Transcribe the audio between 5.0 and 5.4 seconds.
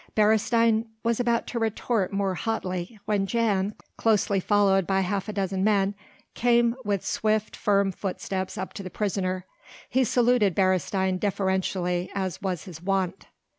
half a